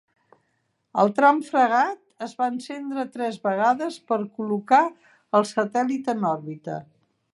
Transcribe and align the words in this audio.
El 1.03 1.11
tram 1.17 1.41
Fregat 1.49 2.23
es 2.27 2.33
va 2.39 2.47
encendre 2.53 3.05
tres 3.17 3.37
vegades 3.45 3.99
per 4.13 4.19
col·locar 4.39 4.83
el 5.41 5.47
satèl·lit 5.51 6.11
en 6.17 6.27
òrbita. 6.33 6.81